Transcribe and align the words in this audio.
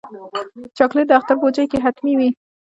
چاکلېټ 0.77 1.05
د 1.07 1.11
اختر 1.19 1.35
بوجۍ 1.41 1.65
کې 1.71 1.77
حتمي 1.85 2.13
وي. 2.19 2.29